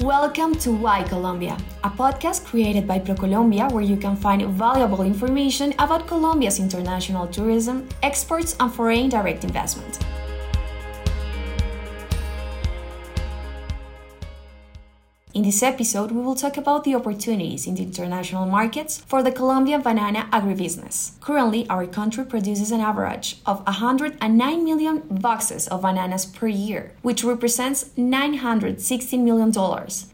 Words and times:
Welcome 0.00 0.54
to 0.60 0.72
Why 0.72 1.02
Colombia, 1.02 1.58
a 1.84 1.90
podcast 1.90 2.46
created 2.46 2.86
by 2.88 2.98
ProColombia 2.98 3.70
where 3.70 3.82
you 3.82 3.98
can 3.98 4.16
find 4.16 4.42
valuable 4.48 5.02
information 5.02 5.74
about 5.78 6.06
Colombia's 6.06 6.58
international 6.58 7.26
tourism, 7.26 7.86
exports, 8.02 8.56
and 8.60 8.72
foreign 8.72 9.10
direct 9.10 9.44
investment. 9.44 9.98
In 15.40 15.46
this 15.46 15.62
episode, 15.62 16.12
we 16.12 16.20
will 16.20 16.34
talk 16.34 16.58
about 16.58 16.84
the 16.84 16.94
opportunities 16.94 17.66
in 17.66 17.74
the 17.74 17.82
international 17.82 18.44
markets 18.44 19.02
for 19.06 19.22
the 19.22 19.32
Colombian 19.32 19.80
banana 19.80 20.28
agribusiness. 20.30 21.18
Currently, 21.22 21.66
our 21.70 21.86
country 21.86 22.26
produces 22.26 22.70
an 22.72 22.82
average 22.82 23.40
of 23.46 23.64
109 23.64 24.64
million 24.64 24.98
boxes 25.08 25.66
of 25.68 25.80
bananas 25.80 26.26
per 26.26 26.46
year, 26.46 26.92
which 27.00 27.24
represents 27.24 27.86
$916 27.96 29.18
million. 29.18 29.50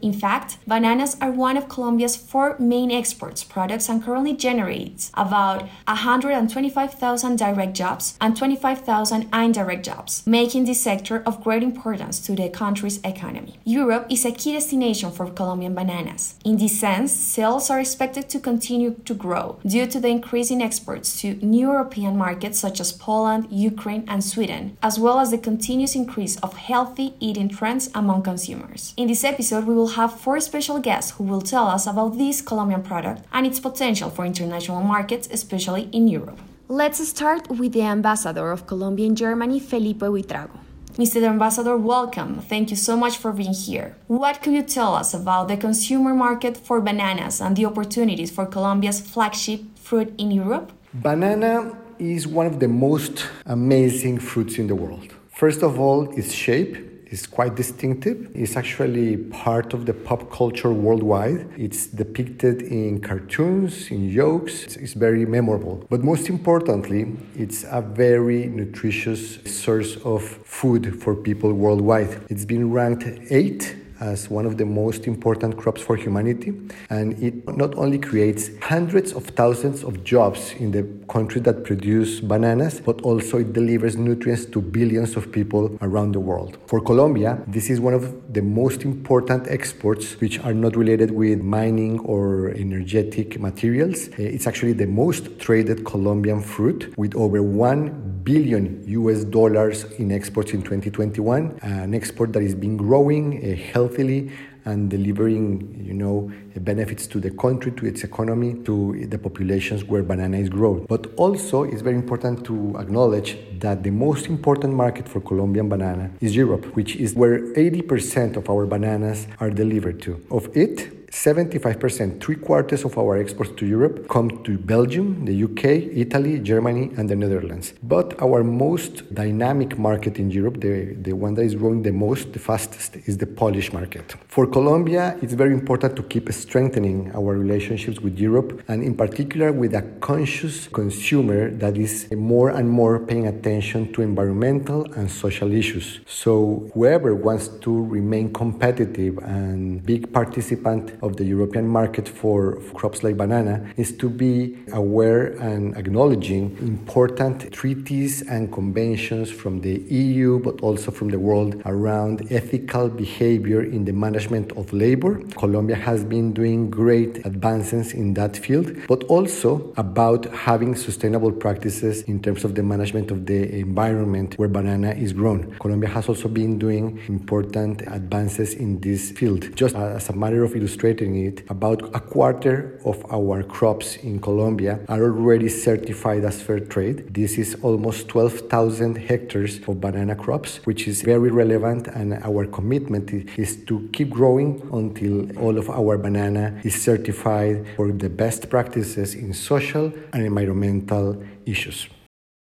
In 0.01 0.13
fact, 0.13 0.59
bananas 0.65 1.17
are 1.19 1.31
one 1.31 1.57
of 1.57 1.67
Colombia's 1.67 2.15
four 2.15 2.55
main 2.57 2.89
exports 2.89 3.43
products 3.43 3.89
and 3.89 4.01
currently 4.01 4.33
generates 4.33 5.11
about 5.15 5.63
125,000 5.89 7.35
direct 7.35 7.73
jobs 7.73 8.17
and 8.21 8.37
25,000 8.37 9.27
indirect 9.33 9.83
jobs, 9.83 10.25
making 10.25 10.63
this 10.63 10.81
sector 10.81 11.21
of 11.25 11.43
great 11.43 11.63
importance 11.63 12.21
to 12.21 12.33
the 12.33 12.47
country's 12.47 13.01
economy. 13.03 13.59
Europe 13.65 14.07
is 14.09 14.23
a 14.23 14.31
key 14.31 14.53
destination 14.53 15.11
for 15.17 15.29
Colombian 15.31 15.73
bananas. 15.75 16.35
In 16.45 16.57
this 16.57 16.79
sense, 16.79 17.11
sales 17.11 17.69
are 17.69 17.79
expected 17.79 18.29
to 18.29 18.39
continue 18.39 18.91
to 19.05 19.13
grow 19.13 19.59
due 19.65 19.87
to 19.87 19.99
the 19.99 20.07
increase 20.07 20.49
in 20.51 20.61
exports 20.61 21.19
to 21.21 21.33
new 21.41 21.67
European 21.67 22.15
markets 22.17 22.59
such 22.59 22.79
as 22.79 22.91
Poland, 22.91 23.47
Ukraine, 23.51 24.03
and 24.07 24.23
Sweden, 24.23 24.63
as 24.81 24.95
well 25.03 25.19
as 25.19 25.31
the 25.31 25.45
continuous 25.49 25.95
increase 25.95 26.35
of 26.45 26.51
healthy 26.69 27.07
eating 27.19 27.49
trends 27.49 27.89
among 27.93 28.21
consumers. 28.23 28.93
In 29.01 29.07
this 29.07 29.23
episode, 29.23 29.65
we 29.65 29.75
will 29.79 29.93
have 29.99 30.19
four 30.23 30.39
special 30.39 30.79
guests 30.79 31.11
who 31.15 31.23
will 31.29 31.41
tell 31.41 31.67
us 31.75 31.87
about 31.87 32.17
this 32.17 32.41
Colombian 32.49 32.83
product 32.83 33.19
and 33.35 33.45
its 33.45 33.59
potential 33.59 34.09
for 34.09 34.25
international 34.25 34.81
markets, 34.81 35.27
especially 35.31 35.83
in 35.91 36.07
Europe. 36.07 36.39
Let's 36.69 36.99
start 37.07 37.49
with 37.49 37.71
the 37.73 37.83
ambassador 37.83 38.51
of 38.51 38.67
Colombia 38.67 39.05
in 39.07 39.15
Germany, 39.15 39.59
Felipe 39.59 39.99
Buitrago. 39.99 40.66
Mr. 40.97 41.21
Ambassador, 41.21 41.77
welcome. 41.77 42.39
Thank 42.41 42.71
you 42.71 42.75
so 42.75 42.97
much 42.97 43.19
for 43.19 43.31
being 43.31 43.53
here. 43.53 43.95
What 44.07 44.41
can 44.41 44.53
you 44.53 44.63
tell 44.63 44.95
us 44.95 45.13
about 45.13 45.47
the 45.47 45.55
consumer 45.55 46.15
market 46.15 46.57
for 46.57 46.81
bananas 46.81 47.39
and 47.39 47.55
the 47.55 47.67
opportunities 47.67 48.31
for 48.31 48.47
Colombia's 48.47 48.99
flagship 48.99 49.61
fruit 49.77 50.11
in 50.17 50.31
Europe? 50.31 50.71
Banana 50.95 51.77
is 51.99 52.25
one 52.25 52.47
of 52.47 52.59
the 52.59 52.67
most 52.67 53.27
amazing 53.45 54.17
fruits 54.17 54.57
in 54.57 54.65
the 54.65 54.73
world. 54.73 55.13
First 55.29 55.61
of 55.61 55.79
all, 55.79 56.09
its 56.17 56.33
shape 56.33 56.75
is 57.11 57.25
quite 57.25 57.55
distinctive. 57.55 58.29
It's 58.33 58.55
actually 58.55 59.17
part 59.17 59.73
of 59.73 59.85
the 59.85 59.93
pop 59.93 60.31
culture 60.31 60.71
worldwide. 60.71 61.47
It's 61.57 61.87
depicted 61.87 62.61
in 62.61 63.01
cartoons, 63.01 63.89
in 63.91 64.11
jokes. 64.11 64.63
It's, 64.63 64.75
it's 64.75 64.93
very 64.93 65.25
memorable. 65.25 65.85
But 65.89 66.03
most 66.03 66.29
importantly, 66.29 67.15
it's 67.35 67.63
a 67.63 67.81
very 67.81 68.47
nutritious 68.47 69.37
source 69.45 69.97
of 70.03 70.23
food 70.23 71.01
for 71.01 71.15
people 71.15 71.53
worldwide. 71.53 72.21
It's 72.29 72.45
been 72.45 72.71
ranked 72.71 73.05
eight 73.29 73.75
as 73.99 74.29
one 74.29 74.45
of 74.45 74.57
the 74.57 74.65
most 74.65 75.07
important 75.07 75.57
crops 75.57 75.81
for 75.81 75.95
humanity. 75.95 76.53
And 76.89 77.21
it 77.21 77.47
not 77.55 77.75
only 77.75 77.99
creates 77.99 78.49
hundreds 78.61 79.13
of 79.13 79.25
thousands 79.27 79.83
of 79.83 80.03
jobs 80.03 80.53
in 80.53 80.71
the 80.71 80.83
country 81.07 81.41
that 81.41 81.63
produce 81.63 82.19
bananas, 82.19 82.81
but 82.81 83.01
also 83.01 83.39
it 83.39 83.53
delivers 83.53 83.95
nutrients 83.97 84.45
to 84.45 84.61
billions 84.61 85.15
of 85.15 85.31
people 85.31 85.77
around 85.81 86.11
the 86.13 86.19
world. 86.19 86.57
For 86.67 86.81
Colombia, 86.81 87.41
this 87.47 87.69
is 87.69 87.79
one 87.79 87.93
of 87.93 88.33
the 88.33 88.41
most 88.41 88.83
important 88.83 89.47
exports 89.47 90.19
which 90.19 90.39
are 90.39 90.53
not 90.53 90.75
related 90.75 91.11
with 91.11 91.41
mining 91.41 91.99
or 91.99 92.49
energetic 92.51 93.39
materials. 93.39 94.09
Eh, 94.09 94.35
it's 94.35 94.47
actually 94.47 94.73
the 94.73 94.87
most 94.87 95.39
traded 95.39 95.85
Colombian 95.85 96.41
fruit 96.41 96.93
with 96.97 97.15
over 97.15 97.41
1 97.41 98.07
billion 98.27 98.83
US 98.87 99.23
dollars 99.23 99.85
in 99.99 100.11
exports 100.11 100.51
in 100.51 100.61
2021, 100.61 101.59
an 101.61 101.93
export 101.93 102.33
that 102.33 102.43
is 102.43 102.53
been 102.53 102.75
growing, 102.75 103.41
a 103.41 103.55
healthy 103.55 103.86
healthily 103.87 104.31
and 104.65 104.89
delivering, 104.89 105.81
you 105.85 105.93
know, 105.93 106.29
benefits 106.57 107.07
to 107.07 107.19
the 107.21 107.31
country, 107.31 107.71
to 107.71 107.85
its 107.85 108.03
economy, 108.03 108.53
to 108.65 109.05
the 109.07 109.17
populations 109.17 109.85
where 109.85 110.03
banana 110.03 110.37
is 110.37 110.49
grown. 110.49 110.85
But 110.89 111.07
also, 111.15 111.63
it's 111.63 111.81
very 111.81 111.95
important 111.95 112.45
to 112.45 112.75
acknowledge 112.77 113.37
that 113.59 113.83
the 113.83 113.91
most 113.91 114.27
important 114.27 114.73
market 114.73 115.07
for 115.07 115.21
Colombian 115.21 115.69
banana 115.69 116.11
is 116.19 116.35
Europe, 116.35 116.65
which 116.75 116.97
is 116.97 117.15
where 117.15 117.39
80% 117.53 118.35
of 118.35 118.49
our 118.49 118.65
bananas 118.65 119.27
are 119.39 119.49
delivered 119.49 120.01
to. 120.01 120.21
Of 120.29 120.49
it, 120.55 120.96
75%, 121.11 122.21
three 122.21 122.35
quarters 122.35 122.83
of 122.83 122.97
our 122.97 123.17
exports 123.17 123.51
to 123.57 123.65
Europe 123.65 124.07
come 124.09 124.43
to 124.43 124.57
Belgium, 124.57 125.25
the 125.25 125.43
UK, 125.43 125.65
Italy, 125.95 126.39
Germany, 126.39 126.91
and 126.97 127.09
the 127.09 127.15
Netherlands. 127.15 127.73
But 127.81 128.21
our 128.21 128.43
most 128.43 129.13
dynamic 129.13 129.77
market 129.77 130.19
in 130.19 130.29
Europe, 130.31 130.59
the, 130.59 130.95
the 131.01 131.13
one 131.13 131.35
that 131.35 131.43
is 131.43 131.55
growing 131.55 131.83
the 131.83 131.93
most, 131.93 132.33
the 132.33 132.39
fastest, 132.39 132.97
is 133.05 133.17
the 133.17 133.25
Polish 133.25 133.71
market. 133.71 134.15
For 134.27 134.45
Colombia, 134.45 135.17
it's 135.21 135.33
very 135.33 135.53
important 135.53 135.95
to 135.95 136.03
keep 136.03 136.31
strengthening 136.33 137.11
our 137.15 137.37
relationships 137.37 137.99
with 138.01 138.19
Europe, 138.19 138.61
and 138.67 138.83
in 138.83 138.95
particular 138.95 139.51
with 139.51 139.73
a 139.73 139.83
conscious 140.01 140.67
consumer 140.67 141.49
that 141.51 141.77
is 141.77 142.11
more 142.11 142.49
and 142.49 142.69
more 142.69 142.99
paying 142.99 143.27
attention 143.27 143.93
to 143.93 144.01
environmental 144.01 144.91
and 144.93 145.09
social 145.09 145.53
issues. 145.53 146.01
So, 146.05 146.69
whoever 146.73 147.15
wants 147.15 147.47
to 147.47 147.85
remain 147.85 148.33
competitive 148.33 149.17
and 149.19 149.83
big 149.85 150.11
participant 150.11 150.96
of 151.01 151.17
the 151.17 151.25
European 151.25 151.67
market 151.67 152.07
for 152.07 152.57
crops 152.73 153.03
like 153.03 153.17
banana 153.17 153.65
is 153.77 153.91
to 153.97 154.09
be 154.09 154.57
aware 154.73 155.27
and 155.39 155.75
acknowledging 155.77 156.57
important 156.59 157.51
treaties 157.51 158.21
and 158.23 158.51
conventions 158.51 159.29
from 159.31 159.61
the 159.61 159.79
EU, 159.89 160.39
but 160.39 160.59
also 160.61 160.91
from 160.91 161.09
the 161.09 161.19
world 161.19 161.61
around 161.65 162.25
ethical 162.31 162.89
behavior 162.89 163.61
in 163.61 163.85
the 163.85 163.93
management 163.93 164.51
of 164.53 164.71
labor. 164.73 165.21
Colombia 165.35 165.75
has 165.75 166.03
been 166.03 166.33
doing 166.33 166.69
great 166.69 167.25
advances 167.25 167.93
in 167.93 168.13
that 168.15 168.35
field, 168.35 168.71
but 168.87 169.03
also 169.05 169.73
about 169.77 170.25
having 170.33 170.75
sustainable 170.75 171.31
practices 171.31 172.01
in 172.03 172.21
terms 172.21 172.43
of 172.43 172.55
the 172.55 172.63
management 172.63 173.11
of 173.11 173.25
the 173.25 173.59
environment 173.59 174.35
where 174.37 174.47
banana 174.47 174.91
is 174.91 175.13
grown. 175.13 175.55
Colombia 175.59 175.89
has 175.89 176.09
also 176.09 176.27
been 176.27 176.57
doing 176.57 176.99
important 177.07 177.81
advances 177.87 178.53
in 178.53 178.79
this 178.81 179.11
field. 179.11 179.55
Just 179.55 179.75
as 179.75 180.09
a 180.09 180.13
matter 180.13 180.43
of 180.43 180.55
illustration, 180.55 180.86
it, 180.87 181.43
about 181.49 181.81
a 181.95 181.99
quarter 181.99 182.79
of 182.85 183.05
our 183.11 183.43
crops 183.43 183.97
in 183.97 184.19
Colombia 184.19 184.79
are 184.87 185.03
already 185.03 185.49
certified 185.49 186.23
as 186.23 186.41
fair 186.41 186.59
trade. 186.59 187.13
This 187.13 187.37
is 187.37 187.55
almost 187.61 188.07
12,000 188.07 188.97
hectares 188.97 189.59
of 189.67 189.81
banana 189.81 190.15
crops, 190.15 190.59
which 190.65 190.87
is 190.87 191.01
very 191.01 191.31
relevant, 191.31 191.87
and 191.87 192.13
our 192.13 192.45
commitment 192.45 193.11
is 193.37 193.57
to 193.65 193.89
keep 193.93 194.09
growing 194.09 194.61
until 194.71 195.37
all 195.39 195.57
of 195.57 195.69
our 195.69 195.97
banana 195.97 196.59
is 196.63 196.75
certified 196.81 197.65
for 197.75 197.91
the 197.91 198.09
best 198.09 198.49
practices 198.49 199.15
in 199.15 199.33
social 199.33 199.91
and 200.13 200.25
environmental 200.25 201.21
issues. 201.45 201.87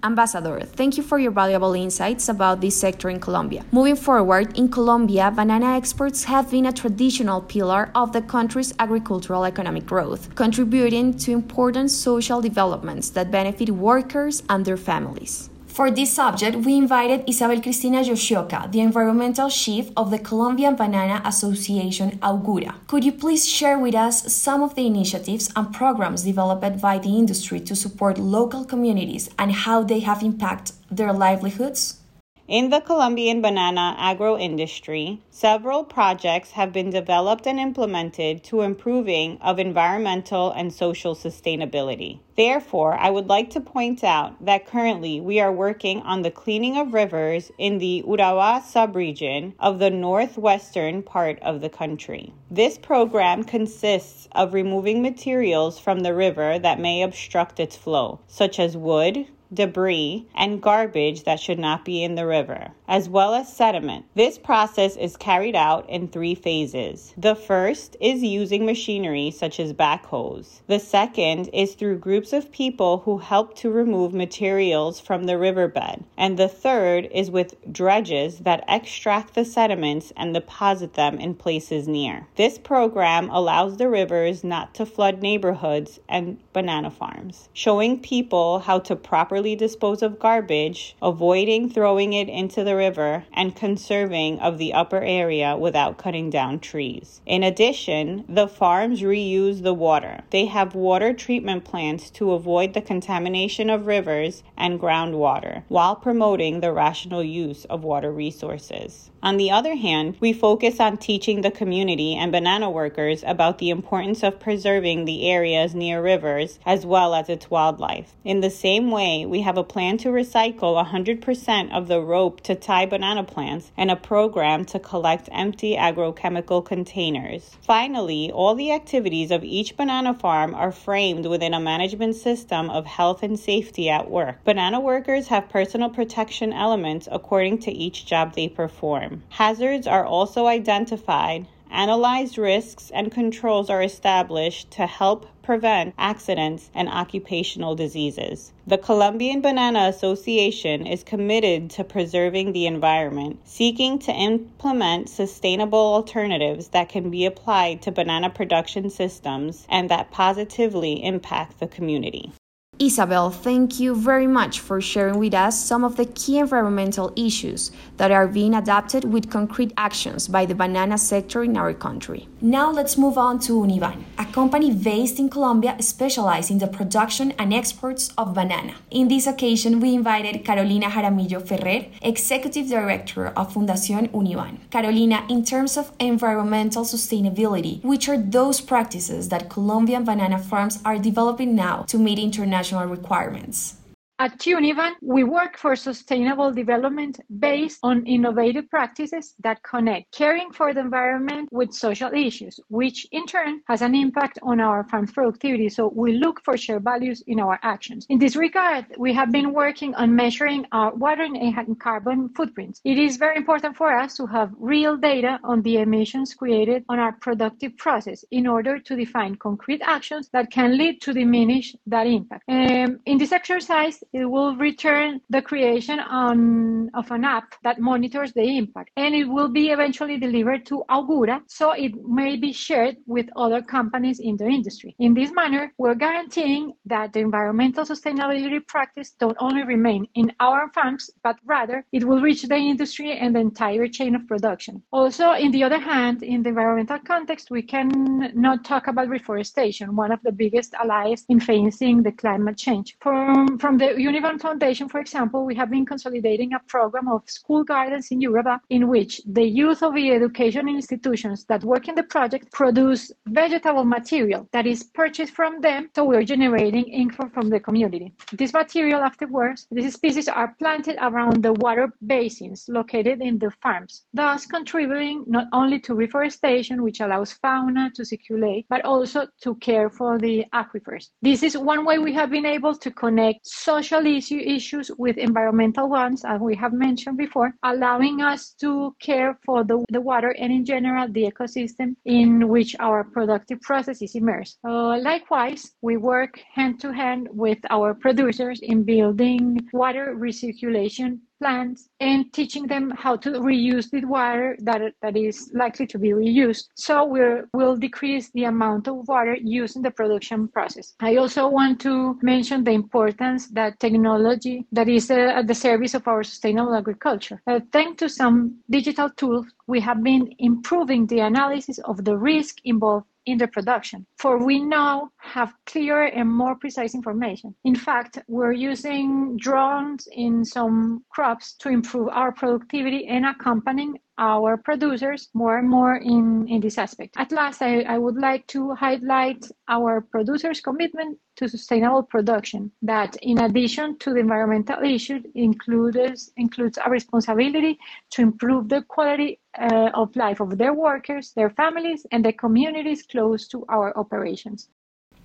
Ambassador, 0.07 0.61
thank 0.61 0.97
you 0.97 1.03
for 1.03 1.19
your 1.19 1.33
valuable 1.33 1.75
insights 1.75 2.29
about 2.29 2.61
this 2.61 2.79
sector 2.81 3.11
in 3.11 3.19
Colombia. 3.19 3.65
Moving 3.73 3.97
forward, 3.97 4.57
in 4.57 4.69
Colombia, 4.69 5.33
banana 5.33 5.77
exports 5.77 6.23
have 6.23 6.49
been 6.49 6.67
a 6.67 6.73
traditional 6.73 7.41
pillar 7.41 7.91
of 7.93 8.13
the 8.13 8.23
country's 8.23 8.73
agricultural 8.79 9.45
economic 9.45 9.85
growth, 9.85 10.33
contributing 10.37 11.13
to 11.19 11.33
important 11.33 11.91
social 11.91 12.41
developments 12.41 13.11
that 13.11 13.33
benefit 13.33 13.71
workers 13.71 14.45
and 14.49 14.65
their 14.65 14.77
families. 14.77 15.51
For 15.77 15.91
this 15.91 16.15
subject, 16.15 16.57
we 16.65 16.75
invited 16.75 17.29
Isabel 17.29 17.61
Cristina 17.61 18.01
Yoshioka, 18.01 18.73
the 18.73 18.81
environmental 18.81 19.51
chief 19.51 19.91
of 19.95 20.11
the 20.11 20.19
Colombian 20.19 20.75
Banana 20.75 21.21
Association 21.23 22.13
Augura. 22.23 22.77
Could 22.87 23.05
you 23.05 23.13
please 23.13 23.47
share 23.47 23.79
with 23.79 23.95
us 23.95 24.33
some 24.33 24.63
of 24.63 24.75
the 24.75 24.87
initiatives 24.87 25.53
and 25.55 25.75
programs 25.75 26.23
developed 26.23 26.81
by 26.81 26.97
the 26.97 27.19
industry 27.19 27.61
to 27.61 27.77
support 27.77 28.17
local 28.17 28.65
communities 28.65 29.29
and 29.39 29.53
how 29.53 29.83
they 29.83 30.01
have 30.01 30.23
impacted 30.23 30.77
their 30.91 31.13
livelihoods? 31.13 32.01
In 32.49 32.71
the 32.71 32.81
Colombian 32.81 33.43
banana 33.43 33.97
agro 33.99 34.39
industry, 34.39 35.21
several 35.31 35.83
projects 35.83 36.53
have 36.53 36.73
been 36.73 36.91
developed 36.91 37.45
and 37.45 37.59
implemented 37.59 38.45
to 38.45 38.61
improving 38.61 39.37
of 39.41 39.59
environmental 39.59 40.53
and 40.53 40.73
social 40.73 41.17
sustainability. 41.17 42.21
Therefore, 42.37 42.95
I 42.95 43.11
would 43.11 43.27
like 43.27 43.51
to 43.51 43.61
point 43.61 44.05
out 44.05 44.45
that 44.45 44.65
currently 44.65 45.21
we 45.21 45.41
are 45.41 45.51
working 45.51 46.03
on 46.03 46.23
the 46.23 46.31
cleaning 46.31 46.79
of 46.79 46.95
rivers 46.95 47.51
in 47.59 47.79
the 47.79 48.05
Urabá 48.07 48.63
subregion 48.63 49.55
of 49.59 49.81
the 49.81 49.91
northwestern 49.91 51.03
part 51.03 51.41
of 51.43 51.61
the 51.61 51.69
country. 51.69 52.33
This 52.49 52.79
program 52.79 53.43
consists 53.43 54.29
of 54.31 54.55
removing 54.55 55.03
materials 55.03 55.81
from 55.81 56.01
the 56.01 56.15
river 56.15 56.61
that 56.61 56.79
may 56.79 57.03
obstruct 57.03 57.59
its 57.59 57.75
flow, 57.75 58.21
such 58.29 58.61
as 58.61 58.77
wood, 58.77 59.27
debris, 59.53 60.27
and 60.35 60.61
garbage 60.61 61.25
that 61.25 61.41
should 61.41 61.59
not 61.59 61.85
be 61.85 62.03
in 62.03 62.15
the 62.15 62.27
river, 62.27 62.73
as 62.89 63.09
well 63.09 63.35
as 63.35 63.53
sediment. 63.53 64.05
This 64.15 64.39
process 64.39 64.97
is 64.97 65.17
carried 65.17 65.55
out 65.55 65.89
in 65.89 66.09
three 66.09 66.35
phases. 66.35 67.15
The 67.17 67.35
first 67.35 67.97
is 68.01 68.23
using 68.23 68.67
machinery 68.67 69.31
such 69.31 69.61
as 69.61 69.73
backhoes. 69.73 70.61
The 70.67 70.79
second 70.79 71.49
is 71.53 71.75
through 71.75 71.99
groups 71.99 72.33
of 72.33 72.53
people 72.53 72.99
who 72.99 73.19
help 73.19 73.57
to 73.59 73.71
remove 73.71 74.13
materials 74.13 75.01
from 75.01 75.25
the 75.25 75.39
riverbed. 75.39 76.05
And 76.17 76.37
the 76.37 76.49
third 76.49 77.09
is 77.13 77.31
with 77.31 77.55
dredges 77.73 78.39
that 78.41 78.65
extract 78.69 79.35
the 79.35 79.45
sediments 79.45 80.13
and 80.17 80.35
deposit 80.35 80.95
them 80.95 81.19
in 81.19 81.35
places 81.35 81.87
near. 81.87 82.27
This 82.37 82.59
program 82.59 83.31
allows 83.31 83.77
the 83.77 83.89
rivers 83.89 84.43
not 84.43 84.75
to 84.75 84.87
flood 84.87 85.23
neighborhoods 85.23 86.01
and 86.09 86.39
banana 86.53 86.91
farms, 86.91 87.49
showing 87.53 88.01
people 88.01 88.61
how 88.61 88.79
to 88.81 88.97
properly 88.97 89.36
dispose 89.45 90.03
of 90.03 90.19
garbage, 90.19 90.97
avoiding 91.03 91.69
throwing 91.69 92.13
it 92.13 92.29
into 92.29 92.65
the 92.65 92.77
river, 92.77 93.25
and 93.33 93.55
conserving 93.55 94.39
of 94.39 94.57
the 94.57 94.73
upper 94.73 95.03
area 95.03 95.57
without 95.57 95.99
cutting 95.99 96.31
down 96.31 96.59
trees. 96.59 97.21
In 97.27 97.43
addition, 97.43 98.25
the 98.29 98.49
farms 98.49 99.03
reuse 99.03 99.63
the 99.63 99.75
water. 99.75 100.23
They 100.31 100.47
have 100.47 100.75
water 100.75 101.13
treatment 101.13 101.65
plants 101.65 102.09
to 102.11 102.33
avoid 102.33 102.73
the 102.73 102.81
contamination 102.81 103.69
of 103.69 103.87
rivers 103.87 104.43
and 104.57 104.81
groundwater 104.81 105.65
while 105.69 105.97
promoting 105.97 106.61
the 106.61 106.73
rational 106.73 107.23
use 107.23 107.65
of 107.67 107.85
water 107.85 108.11
resources. 108.13 109.11
On 109.23 109.39
the 109.39 109.51
other 109.51 109.75
hand, 109.75 110.17
we 110.21 110.33
focus 110.33 110.79
on 110.79 110.99
teaching 110.99 111.41
the 111.41 111.51
community 111.51 112.15
and 112.15 112.31
banana 112.31 112.71
workers 112.71 113.25
about 113.27 113.59
the 113.59 113.71
importance 113.71 114.23
of 114.23 114.39
preserving 114.39 115.05
the 115.05 115.29
areas 115.29 115.75
near 115.75 116.01
rivers 116.01 116.61
as 116.65 116.87
well 116.87 117.13
as 117.13 117.29
its 117.29 117.51
wildlife. 117.51 118.15
In 118.25 118.41
the 118.41 118.51
same 118.51 118.91
way, 118.91 119.26
we 119.29 119.43
have 119.43 119.59
a 119.59 119.65
plan 119.65 119.99
to 119.99 120.09
recycle 120.09 120.83
100% 120.85 121.73
of 121.73 121.89
the 121.89 122.01
rope 122.01 122.41
to 122.43 122.55
tie 122.55 122.87
banana 122.87 123.25
plants 123.25 123.71
and 123.77 123.91
a 123.91 123.97
program 123.97 124.65
to 124.67 124.79
collect 124.79 125.29
empty 125.33 125.77
agrochemical 125.77 126.65
containers. 126.65 127.57
Finally, 127.63 128.31
all 128.33 128.55
the 128.55 128.73
activities 128.73 129.31
of 129.31 129.45
each 129.45 129.77
banana 129.77 130.15
farm 130.15 130.55
are 130.55 130.73
framed 130.73 131.27
within 131.27 131.55
a 131.55 131.61
management 131.61 132.15
system 132.15 132.71
of 132.71 132.87
health 132.87 133.23
and 133.23 133.39
safety 133.39 133.89
at 133.89 134.11
work. 134.11 134.43
Banana 134.45 134.81
workers 134.81 135.29
have 135.29 135.49
personal 135.49 135.91
protection 135.91 136.53
elements 136.53 137.09
according 137.11 137.59
to 137.59 137.71
each 137.71 138.07
job 138.07 138.35
they 138.35 138.49
perform. 138.49 139.23
Hazards 139.31 139.87
are 139.87 140.05
also 140.05 140.47
identified, 140.47 141.47
analyzed 141.71 142.39
risks, 142.39 142.91
and 142.95 143.13
controls 143.13 143.69
are 143.69 143.83
established 143.83 144.71
to 144.71 144.87
help 144.87 145.27
prevent 145.47 145.95
accidents 145.97 146.69
and 146.75 146.89
occupational 146.89 147.77
diseases. 147.77 148.53
The 148.67 148.77
Colombian 148.77 149.41
Banana 149.41 149.87
Association 149.87 150.85
is 150.85 151.05
committed 151.05 151.71
to 151.71 151.85
preserving 151.85 152.53
the 152.53 152.67
environment, 152.67 153.39
seeking 153.45 154.01
to 154.01 154.13
implement 154.13 155.09
sustainable 155.09 155.79
alternatives 155.79 156.69
that 156.69 156.89
can 156.89 157.11
be 157.11 157.25
applied 157.25 157.81
to 157.83 157.93
banana 157.93 158.29
production 158.29 158.91
systems 158.91 159.65
and 159.71 159.89
that 159.89 160.11
positively 160.11 161.05
impact 161.05 161.61
the 161.61 161.69
community. 161.69 162.33
Isabel, 162.79 163.31
thank 163.31 163.81
you 163.81 163.95
very 163.95 164.27
much 164.27 164.61
for 164.61 164.83
sharing 164.83 165.19
with 165.19 165.33
us 165.33 165.59
some 165.59 165.83
of 165.83 165.97
the 165.97 166.05
key 166.05 166.39
environmental 166.39 167.11
issues 167.17 167.73
that 167.97 168.11
are 168.11 168.29
being 168.29 168.53
adapted 168.53 169.03
with 169.03 169.31
concrete 169.31 169.73
actions 169.79 170.29
by 170.29 170.45
the 170.45 170.55
banana 170.55 170.99
sector 170.99 171.43
in 171.43 171.57
our 171.57 171.73
country. 171.73 172.29
Now 172.43 172.71
let's 172.71 172.99
move 172.99 173.17
on 173.17 173.39
to 173.41 173.55
Uniban, 173.55 174.03
a 174.19 174.27
company 174.27 174.75
based 174.75 175.19
in 175.19 175.31
Colombia 175.31 175.75
specialized 175.81 176.51
in 176.51 176.59
the 176.59 176.67
production 176.67 177.33
and 177.39 177.55
exports 177.55 178.13
of 178.19 178.35
banana. 178.35 178.75
In 178.91 179.09
this 179.09 179.27
occasion, 179.27 179.81
we 179.81 179.95
invited 179.95 180.45
Carolina 180.45 180.89
Jaramillo 180.89 181.41
Ferrer, 181.49 181.87
Executive 182.03 182.69
Director 182.69 183.29
of 183.29 183.55
Fundación 183.55 184.11
Uniban. 184.11 184.59
Carolina, 184.71 185.25
in 185.31 185.43
terms 185.47 185.79
of 185.79 185.93
environmental 185.99 186.85
sustainability, 186.85 187.83
which 187.83 188.07
are 188.07 188.19
those 188.19 188.61
practices 188.61 189.31
that 189.31 189.49
Colombian 189.49 190.05
banana 190.05 190.39
farms 190.39 190.79
are 190.85 190.99
developing 190.99 191.55
now 191.55 191.83
to 191.89 191.97
meet 191.97 192.19
international 192.19 192.66
international 192.67 192.87
requirements. 192.87 193.75
At 194.19 194.39
Uniban, 194.39 194.93
we 195.03 195.25
work 195.25 195.59
for 195.59 195.77
sustainable 195.77 196.51
development 196.51 197.21
based 197.39 197.79
on 197.83 198.07
innovative 198.07 198.71
practices 198.71 199.35
that 199.41 199.63
connect 199.63 200.11
caring 200.11 200.53
for 200.53 200.73
the 200.73 200.81
environment 200.81 201.51
with 201.53 201.75
social 201.75 202.11
issues, 202.15 202.59
which 202.71 203.07
in 203.13 203.27
turn 203.27 203.61
has 203.69 203.83
an 203.83 203.95
impact 203.95 204.39
on 204.43 204.59
our 204.59 204.85
farm's 204.85 205.13
productivity. 205.13 205.69
So 205.69 205.93
we 205.95 206.13
look 206.13 206.41
for 206.43 206.57
shared 206.57 206.85
values 206.85 207.23
in 207.27 207.39
our 207.41 207.59
actions. 207.63 208.07
In 208.09 208.19
this 208.19 208.37
regard, 208.37 208.87
we 208.97 209.13
have 209.13 209.31
been 209.31 209.53
working 209.53 209.95
on 209.97 210.17
measuring 210.17 210.65
our 210.73 210.95
water 210.95 211.25
and 211.25 211.79
carbon 211.79 212.31
footprints. 212.31 212.81
It 212.85 212.99
is 212.99 213.19
very 213.19 213.37
important 213.37 213.77
for 213.77 213.93
us 213.93 214.17
to 214.17 214.27
have 214.29 214.51
real 214.59 214.97
data 214.97 215.39
on 215.45 215.61
the 215.61 215.77
emissions 215.77 216.33
created 216.33 216.87
on 216.89 216.99
our 216.99 217.13
productive 217.13 217.77
process 217.77 218.25
in 218.31 218.47
order 218.47 218.79
to 218.79 218.97
define 218.97 219.35
concrete 219.37 219.83
actions 219.85 220.31
that 220.33 220.51
can 220.51 220.79
lead 220.79 221.03
to 221.03 221.13
diminish 221.13 221.77
that 221.87 222.07
impact. 222.07 222.45
Um, 222.49 223.01
in 223.05 223.19
this 223.19 223.33
exercise, 223.33 224.03
it 224.13 224.25
will 224.25 224.57
return 224.57 225.21
the 225.31 225.43
creation 225.43 225.99
on, 226.01 226.91
of 226.95 227.11
an 227.11 227.25
app 227.25 227.55
that 227.63 227.81
monitors 227.81 228.33
the 228.33 228.57
impact 228.59 228.91
and 228.97 229.15
it 229.15 229.25
will 229.25 229.49
be 229.49 229.71
eventually 229.71 230.19
delivered 230.19 230.65
to 230.67 230.85
Augura 230.89 231.41
so 231.47 231.73
it 231.73 231.93
may 232.07 232.37
be 232.37 232.53
shared 232.53 232.97
with 233.07 233.27
other 233.37 233.63
companies 233.63 234.21
in 234.21 234.37
the 234.37 234.47
industry. 234.47 234.95
In 234.99 235.15
this 235.15 235.33
manner, 235.33 235.73
we're 235.79 235.95
guaranteeing 235.95 236.73
that 236.87 237.13
the 237.13 237.21
environmental 237.21 237.85
sustainability 237.85 238.67
practice 238.67 239.15
don't 239.19 239.37
only 239.41 239.65
remain 239.65 240.07
in 240.15 240.33
our 240.41 240.71
farms, 240.75 241.11
but 241.23 241.37
rather 241.45 241.85
it 241.93 242.05
will 242.05 242.21
reach 242.21 242.43
the 242.43 242.57
industry 242.57 243.13
and 243.19 243.35
the 243.35 243.41
entire 243.41 243.89
chain 243.89 244.15
of 244.15 244.27
production. 244.27 244.83
Also, 244.93 245.33
in 245.33 245.51
the 245.51 245.65
other 245.65 245.79
hand, 245.79 246.23
in 246.23 246.43
the 246.43 246.51
environmental 246.51 246.99
context, 246.99 247.51
we 247.51 247.63
can 247.63 247.89
not 248.35 248.65
talk 248.65 248.87
about 248.87 249.09
reforestation, 249.09 249.97
one 249.97 250.13
of 250.13 250.21
the 250.23 250.33
biggest 250.33 250.75
allies 250.75 251.25
in 251.29 251.41
facing 251.41 252.03
the 252.03 252.13
climate 252.13 252.57
change. 252.57 252.97
From, 253.01 253.59
from 253.59 253.79
the 253.79 253.96
Uniban 253.97 254.39
Foundation, 254.41 254.89
for 254.89 255.01
example, 255.01 255.47
we 255.47 255.55
have 255.55 255.71
been 255.71 255.87
consolidating 255.87 256.53
a 256.53 256.61
program 256.69 257.09
of 257.09 257.23
school 257.27 257.65
gardens 257.65 258.09
in 258.11 258.21
Urabá 258.21 258.59
in 258.69 258.89
which 258.89 259.23
the 259.27 259.43
youth 259.43 259.83
of 259.83 259.95
the 259.95 260.11
education 260.11 260.69
institutions 260.69 261.45
that 261.47 261.65
work 261.65 261.89
in 261.89 261.95
the 261.95 262.03
project 262.03 262.53
produce 262.53 263.11
vegetable 263.27 263.85
material 263.85 264.49
that 264.53 264.67
is 264.67 264.83
purchased 264.83 265.33
from 265.33 265.61
them, 265.61 265.89
so 265.95 266.05
we're 266.05 266.25
generating 266.25 266.85
income 266.85 267.31
from 267.31 267.49
the 267.49 267.59
community. 267.59 268.13
This 268.33 268.53
material 268.53 269.01
afterwards, 269.01 269.67
these 269.71 269.95
species 269.95 270.29
are 270.29 270.55
planted 270.59 270.97
around 271.01 271.43
the 271.43 271.55
water 271.55 271.93
basins 272.07 272.69
located 272.69 273.23
in 273.23 273.39
the 273.39 273.51
farms, 273.63 274.05
thus 274.13 274.45
contributing 274.45 275.25
not 275.27 275.47
only 275.53 275.79
to 275.81 275.95
reforestation, 275.95 276.83
which 276.83 277.01
allows 277.01 277.33
fauna 277.33 277.91
to 277.95 278.05
circulate, 278.05 278.67
but 278.69 278.85
also 278.85 279.27
to 279.41 279.55
care 279.57 279.89
for 279.89 280.19
the 280.19 280.45
aquifers. 280.53 281.09
This 281.23 281.43
is 281.43 281.57
one 281.57 281.87
way 281.87 281.99
we 281.99 282.13
have 282.13 282.31
been 282.31 282.47
able 282.47 282.75
to 282.75 282.91
connect 282.91 283.47
social 283.47 283.86
social 283.87 284.07
issue, 284.07 284.39
issues 284.39 284.91
with 284.99 285.17
environmental 285.17 285.89
ones, 285.89 286.25
as 286.25 286.41
we 286.41 286.57
have 286.57 286.73
mentioned 286.73 287.17
before, 287.17 287.55
allowing 287.63 288.21
us 288.21 288.51
to 288.61 288.95
care 289.01 289.39
for 289.45 289.63
the, 289.63 289.85
the 289.91 290.01
water 290.01 290.35
and 290.41 290.53
in 290.53 290.65
general 290.65 291.07
the 291.09 291.31
ecosystem 291.31 291.95
in 292.05 292.49
which 292.49 292.75
our 292.81 293.05
productive 293.05 293.61
process 293.61 294.03
is 294.03 294.17
immersed. 294.17 294.59
Uh, 294.65 294.99
likewise, 294.99 295.71
we 295.83 295.97
work 295.97 296.41
hand 296.53 296.81
to 296.81 296.93
hand 296.93 297.29
with 297.31 297.59
our 297.71 297.95
producers 297.95 298.59
in 298.61 298.83
building 298.83 299.61
water 299.73 300.17
recirculation 300.19 301.21
plants 301.39 301.89
and 302.01 302.33
teaching 302.33 302.67
them 302.67 302.91
how 302.91 303.17
to 303.17 303.31
reuse 303.33 303.91
the 303.91 304.05
water 304.05 304.57
that, 304.61 304.81
that 305.03 305.17
is 305.17 305.51
likely 305.55 305.87
to 305.87 305.99
be 305.99 306.11
reused. 306.11 306.69
So 306.75 307.05
we 307.05 307.21
will 307.53 307.77
decrease 307.77 308.31
the 308.31 308.45
amount 308.45 308.89
of 308.89 309.07
water 309.09 309.37
used 309.37 309.77
in 309.77 309.83
the 309.83 309.91
production 309.91 310.49
process. 310.49 310.95
I 311.01 311.17
also 311.17 311.49
want 311.49 311.81
to 311.83 312.19
mention 312.23 312.65
the 312.65 312.73
importance 312.73 313.49
that 313.49 313.81
technology 313.81 314.67
that 314.73 314.89
is 314.89 315.11
uh, 315.11 315.33
at 315.37 315.47
the 315.47 315.55
service 315.55 315.95
of 315.95 316.07
our 316.09 316.23
sustainable 316.23 316.75
agriculture. 316.75 317.43
Uh, 317.47 317.61
thanks 317.73 317.99
to 318.01 318.09
some 318.09 318.59
digital 318.71 319.11
tools, 319.11 319.47
we 319.67 319.81
have 319.81 320.03
been 320.03 320.35
improving 320.39 321.07
the 321.07 321.21
analysis 321.21 321.79
of 321.79 322.05
the 322.05 322.17
risk 322.17 322.59
involved 322.65 323.07
in 323.27 323.39
the 323.39 323.49
production, 323.49 324.07
for 324.19 324.45
we 324.45 324.61
now 324.61 325.11
have 325.19 325.53
clearer 325.67 326.07
and 326.07 326.29
more 326.29 326.55
precise 326.55 326.95
information. 326.95 327.55
In 327.65 327.75
fact, 327.75 328.19
we're 328.29 328.53
using 328.53 329.37
drones 329.37 330.09
in 330.13 330.45
some 330.45 331.05
crops 331.11 331.55
to 331.61 331.69
improve 331.69 332.09
our 332.09 332.33
productivity 332.33 333.07
and 333.09 333.27
accompanying 333.27 333.99
our 334.19 334.57
producers 334.57 335.29
more 335.35 335.59
and 335.59 335.69
more 335.69 335.97
in, 335.97 336.49
in 336.49 336.61
this 336.61 336.79
aspect. 336.79 337.15
At 337.19 337.33
last, 337.33 337.63
I, 337.63 337.83
I 337.83 337.99
would 337.99 338.17
like 338.17 338.47
to 338.49 338.75
highlight 338.75 339.45
our 339.69 340.01
producers' 340.01 340.61
commitment 340.61 341.19
to 341.37 341.49
sustainable 341.49 342.03
production 342.03 342.73
that, 342.83 343.17
in 343.17 343.39
addition 343.39 343.99
to 343.99 344.15
the 344.15 344.21
environmental 344.21 344.83
issue, 344.83 345.21
includes, 345.35 346.33
includes 346.37 346.79
a 346.85 346.91
responsibility 346.91 347.79
to 348.11 348.23
improve 348.23 348.69
the 348.69 348.83
quality 348.83 349.39
uh, 349.59 349.91
of 349.95 350.17
life 350.17 350.41
of 350.41 350.57
their 350.57 350.73
workers, 350.73 351.33
their 351.33 351.51
families, 351.51 352.07
and 352.11 352.25
the 352.25 352.33
communities 352.33 353.03
close 353.03 353.47
to 353.49 353.65
our 353.69 353.97
operations. 353.99 354.69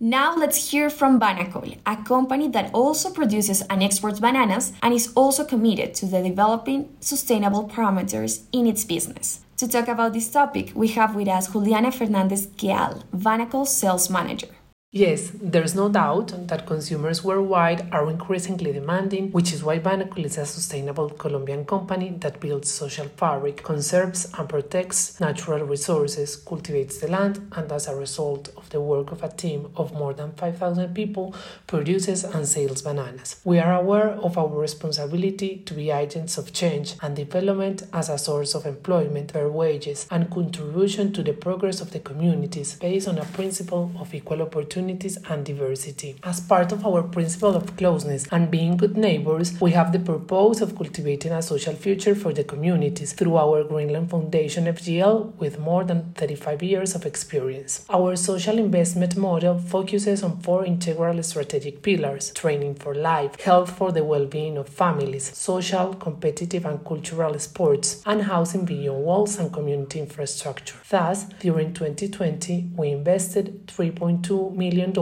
Now 0.04 0.36
let's 0.36 0.72
hear 0.72 0.90
from 0.90 1.20
Banacol, 1.20 1.78
a 1.86 1.96
company 1.96 2.48
that 2.48 2.74
also 2.74 3.12
produces 3.12 3.62
and 3.70 3.84
exports 3.84 4.20
bananas 4.20 4.74
and 4.82 4.96
is 4.96 5.14
also 5.14 5.46
committed 5.46 5.94
to 5.94 6.08
the 6.08 6.24
developing 6.24 6.90
sustainable 7.00 7.70
parameters 7.70 8.42
in 8.52 8.66
its 8.66 8.84
business. 8.84 9.42
To 9.58 9.68
talk 9.68 9.88
about 9.88 10.14
this 10.14 10.32
topic, 10.32 10.72
we 10.74 10.88
have 10.98 11.14
with 11.14 11.28
us 11.28 11.52
Juliana 11.52 11.92
Fernandez 11.92 12.48
Gial, 12.48 13.04
Banacol 13.16 13.68
sales 13.68 14.10
manager. 14.10 14.48
Yes, 14.94 15.32
there's 15.42 15.74
no 15.74 15.88
doubt 15.88 16.34
that 16.50 16.68
consumers 16.68 17.24
worldwide 17.24 17.88
are 17.94 18.10
increasingly 18.10 18.74
demanding, 18.74 19.32
which 19.32 19.54
is 19.54 19.64
why 19.64 19.80
Banacol 19.80 20.26
is 20.26 20.38
a 20.38 20.46
sustainable 20.46 21.10
Colombian 21.12 21.64
company 21.64 22.10
that 22.20 22.42
builds 22.42 22.70
social 22.70 23.06
fabric, 23.16 23.64
conserves 23.64 24.30
and 24.38 24.50
protects 24.50 25.18
natural 25.22 25.66
resources, 25.66 26.36
cultivates 26.36 26.98
the 26.98 27.08
land, 27.08 27.40
and 27.54 27.72
as 27.72 27.88
a 27.88 27.96
result 27.96 28.50
of 28.58 28.70
the 28.72 28.82
work 28.82 29.14
of 29.14 29.24
a 29.24 29.30
team 29.30 29.70
of 29.78 29.94
more 29.94 30.14
than 30.14 30.34
5,000 30.34 30.94
people, 30.94 31.34
produces 31.68 32.26
and 32.26 32.46
sells 32.46 32.82
bananas. 32.82 33.40
We 33.46 33.60
are 33.60 33.76
aware 33.76 34.10
of 34.10 34.38
our 34.38 34.50
responsibility 34.50 35.64
to 35.68 35.74
be 35.74 35.90
agents 35.90 36.38
of 36.38 36.52
change 36.52 36.96
and 37.02 37.16
development 37.16 37.84
as 37.94 38.10
a 38.10 38.18
source 38.18 38.56
of 38.56 38.66
employment, 38.66 39.32
fair 39.32 39.48
wages, 39.48 40.06
and 40.12 40.30
contribution 40.30 41.14
to 41.14 41.24
the 41.24 41.32
progress 41.32 41.80
of 41.80 41.92
the 41.92 42.00
communities 42.00 42.74
based 42.74 43.08
on 43.08 43.18
a 43.20 43.24
principle 43.24 43.90
of 43.98 44.14
equal 44.14 44.42
opportunity 44.42 44.81
opportunities 44.82 45.18
and 45.30 45.46
diversity. 45.46 46.16
As 46.24 46.40
part 46.40 46.72
of 46.72 46.86
our 46.86 47.04
principle 47.04 47.56
of 47.56 47.78
closeness 47.78 48.28
and 48.32 48.50
being 48.50 48.78
good 48.78 48.98
neighbors, 48.98 49.60
we 49.62 49.72
have 49.72 49.92
the 49.92 50.00
purpose 50.00 50.62
of 50.62 50.76
cultivating 50.76 51.32
a 51.32 51.42
social 51.42 51.76
future 51.76 52.16
for 52.16 52.34
the 52.34 52.44
communities 52.44 53.14
through 53.14 53.38
our 53.38 53.64
Greenland 53.64 54.10
Foundation 54.10 54.66
FGL 54.66 55.36
with 55.38 55.60
more 55.60 55.84
than 55.84 56.14
35 56.14 56.64
years 56.64 56.96
of 56.96 57.06
experience. 57.06 57.86
Our 57.90 58.16
social 58.16 58.58
investment 58.58 59.16
model 59.16 59.60
focuses 59.60 60.24
on 60.24 60.40
four 60.40 60.66
integral 60.66 61.22
strategic 61.24 61.84
pillars 61.84 62.32
training 62.32 62.76
for 62.76 62.96
life, 62.96 63.40
health 63.42 63.72
for 63.78 63.92
the 63.92 64.04
well 64.04 64.26
being 64.26 64.58
of 64.58 64.68
families, 64.68 65.38
social, 65.38 65.94
competitive, 65.94 66.66
and 66.66 66.84
cultural 66.84 67.38
sports, 67.40 68.02
and 68.06 68.24
housing 68.24 68.66
beyond 68.66 69.04
walls 69.04 69.38
and 69.38 69.54
community 69.54 70.00
infrastructure. 70.00 70.78
Thus, 70.90 71.26
during 71.40 71.74
2020, 71.74 72.72
we 72.76 72.90
invested 72.90 73.68
3.2 73.68 74.56
million 74.56 74.71
million 74.72 74.94